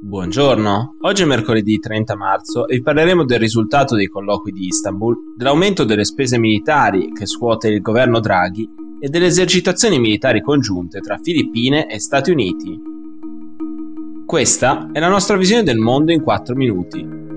[0.00, 5.16] Buongiorno, oggi è mercoledì 30 marzo e vi parleremo del risultato dei colloqui di Istanbul,
[5.34, 8.68] dell'aumento delle spese militari che scuote il governo Draghi
[9.00, 12.78] e delle esercitazioni militari congiunte tra Filippine e Stati Uniti.
[14.24, 17.27] Questa è la nostra visione del mondo in 4 minuti.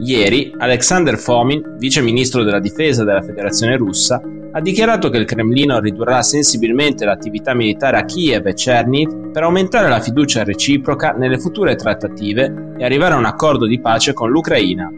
[0.00, 4.22] Ieri Alexander Fomin, vice ministro della difesa della Federazione russa,
[4.52, 9.88] ha dichiarato che il Cremlino ridurrà sensibilmente l'attività militare a Kiev e Cherniv per aumentare
[9.88, 14.88] la fiducia reciproca nelle future trattative e arrivare a un accordo di pace con l'Ucraina.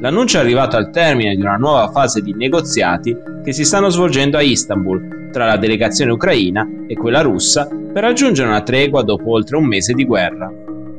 [0.00, 4.38] L'annuncio è arrivato al termine di una nuova fase di negoziati che si stanno svolgendo
[4.38, 9.56] a Istanbul tra la delegazione ucraina e quella russa per raggiungere una tregua dopo oltre
[9.56, 10.50] un mese di guerra.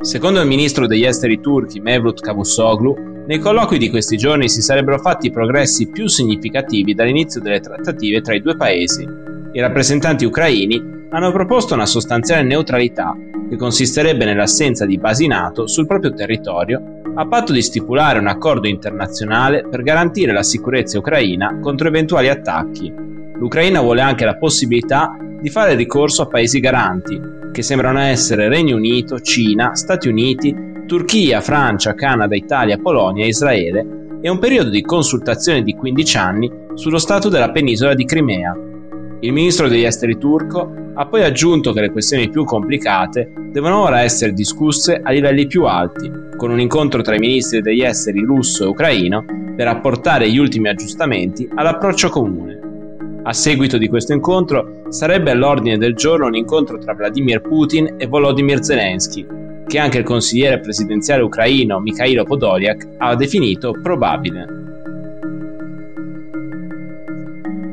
[0.00, 4.98] Secondo il ministro degli esteri turchi Mevlut Cavusoglu, nei colloqui di questi giorni si sarebbero
[4.98, 9.06] fatti progressi più significativi dall'inizio delle trattative tra i due paesi.
[9.52, 13.16] I rappresentanti ucraini hanno proposto una sostanziale neutralità
[13.48, 18.66] che consisterebbe nell'assenza di basi NATO sul proprio territorio a patto di stipulare un accordo
[18.66, 22.92] internazionale per garantire la sicurezza ucraina contro eventuali attacchi.
[23.34, 27.20] L'Ucraina vuole anche la possibilità di fare ricorso a paesi garanti,
[27.52, 33.86] che sembrano essere Regno Unito, Cina, Stati Uniti Turchia, Francia, Canada, Italia, Polonia e Israele
[34.20, 38.56] e un periodo di consultazione di 15 anni sullo stato della penisola di Crimea.
[39.20, 44.00] Il ministro degli esteri turco ha poi aggiunto che le questioni più complicate devono ora
[44.00, 48.64] essere discusse a livelli più alti, con un incontro tra i ministri degli esteri russo
[48.64, 49.24] e ucraino
[49.56, 52.60] per apportare gli ultimi aggiustamenti all'approccio comune.
[53.24, 58.06] A seguito di questo incontro sarebbe all'ordine del giorno un incontro tra Vladimir Putin e
[58.06, 59.24] Volodymyr Zelensky,
[59.66, 64.60] che anche il consigliere presidenziale ucraino Mikhailo Podolyak ha definito probabile.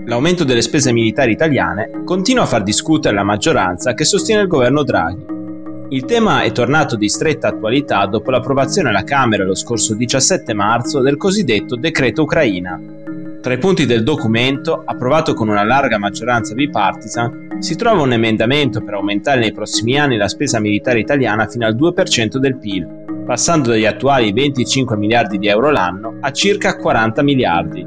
[0.06, 4.84] L'aumento delle spese militari italiane continua a far discutere la maggioranza che sostiene il governo
[4.84, 5.38] Draghi.
[5.90, 11.02] Il tema è tornato di stretta attualità dopo l'approvazione alla Camera lo scorso 17 marzo
[11.02, 12.80] del cosiddetto decreto Ucraina,
[13.42, 18.82] tra i punti del documento, approvato con una larga maggioranza bipartisan, si trova un emendamento
[18.82, 22.88] per aumentare nei prossimi anni la spesa militare italiana fino al 2% del PIL,
[23.26, 27.86] passando dagli attuali 25 miliardi di euro l'anno a circa 40 miliardi.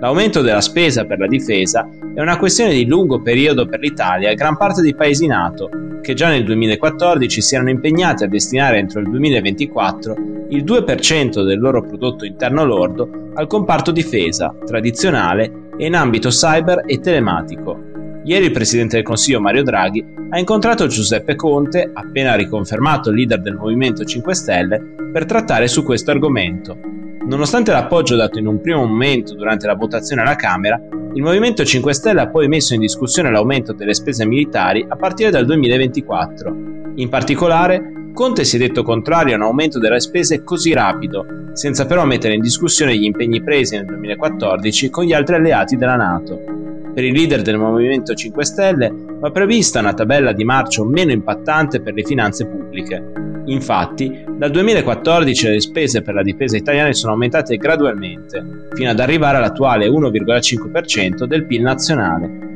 [0.00, 4.34] L'aumento della spesa per la difesa è una questione di lungo periodo per l'Italia e
[4.34, 5.68] gran parte dei paesi NATO,
[6.00, 10.16] che già nel 2014 si erano impegnati a destinare entro il 2024
[10.48, 16.82] il 2% del loro prodotto interno lordo al comparto difesa, tradizionale e in ambito cyber
[16.86, 17.91] e telematico.
[18.24, 23.56] Ieri il Presidente del Consiglio Mario Draghi ha incontrato Giuseppe Conte, appena riconfermato leader del
[23.56, 24.80] Movimento 5 Stelle,
[25.12, 26.78] per trattare su questo argomento.
[27.26, 30.80] Nonostante l'appoggio dato in un primo momento durante la votazione alla Camera,
[31.14, 35.30] il Movimento 5 Stelle ha poi messo in discussione l'aumento delle spese militari a partire
[35.30, 36.56] dal 2024.
[36.94, 41.86] In particolare, Conte si è detto contrario a un aumento delle spese così rapido, senza
[41.86, 46.71] però mettere in discussione gli impegni presi nel 2014 con gli altri alleati della Nato.
[46.94, 51.80] Per il leader del Movimento 5 Stelle va prevista una tabella di marcio meno impattante
[51.80, 53.12] per le finanze pubbliche.
[53.46, 59.38] Infatti, dal 2014 le spese per la difesa italiana sono aumentate gradualmente, fino ad arrivare
[59.38, 62.50] all'attuale 1,5% del PIL nazionale,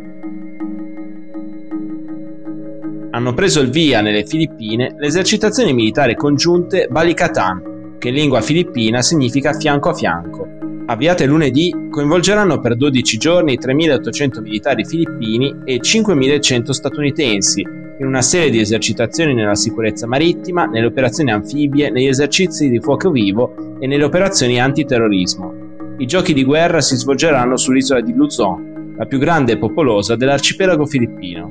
[3.17, 9.01] hanno preso il via nelle Filippine le esercitazioni militari congiunte Balikatan, che in lingua filippina
[9.01, 10.46] significa fianco a fianco.
[10.89, 17.61] Avviate lunedì, coinvolgeranno per 12 giorni 3.800 militari filippini e 5.100 statunitensi
[17.99, 23.11] in una serie di esercitazioni nella sicurezza marittima, nelle operazioni anfibie, negli esercizi di fuoco
[23.11, 25.55] vivo e nelle operazioni antiterrorismo.
[25.99, 30.87] I giochi di guerra si svolgeranno sull'isola di Luzon, la più grande e popolosa dell'arcipelago
[30.87, 31.51] filippino.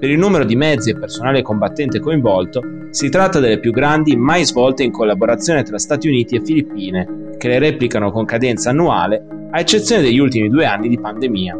[0.00, 4.46] Per il numero di mezzi e personale combattente coinvolto, si tratta delle più grandi mai
[4.46, 9.58] svolte in collaborazione tra Stati Uniti e Filippine, che le replicano con cadenza annuale, a
[9.58, 11.56] eccezione degli ultimi due anni di pandemia.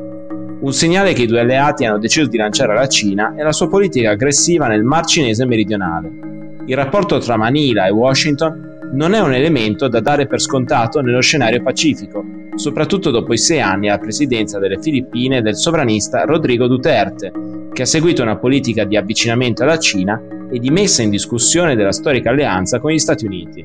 [0.61, 3.67] Un segnale che i due alleati hanno deciso di lanciare alla Cina è la sua
[3.67, 6.11] politica aggressiva nel Mar Cinese meridionale.
[6.67, 11.23] Il rapporto tra Manila e Washington non è un elemento da dare per scontato nello
[11.23, 12.23] scenario pacifico,
[12.57, 17.33] soprattutto dopo i sei anni alla presidenza delle Filippine del sovranista Rodrigo Duterte,
[17.73, 21.93] che ha seguito una politica di avvicinamento alla Cina e di messa in discussione della
[21.93, 23.65] storica alleanza con gli Stati Uniti.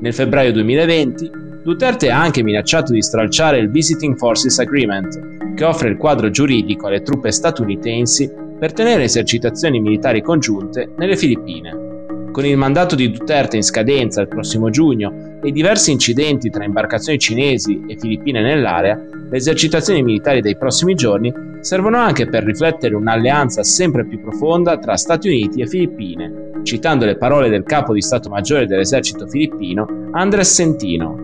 [0.00, 5.88] Nel febbraio 2020, Duterte ha anche minacciato di stralciare il Visiting Forces Agreement, che offre
[5.88, 12.28] il quadro giuridico alle truppe statunitensi per tenere esercitazioni militari congiunte nelle Filippine.
[12.32, 17.18] Con il mandato di Duterte in scadenza il prossimo giugno e diversi incidenti tra imbarcazioni
[17.18, 19.00] cinesi e filippine nell'area,
[19.30, 24.96] le esercitazioni militari dei prossimi giorni servono anche per riflettere un'alleanza sempre più profonda tra
[24.96, 30.52] Stati Uniti e Filippine citando le parole del capo di Stato Maggiore dell'esercito filippino, Andres
[30.52, 31.23] Sentino.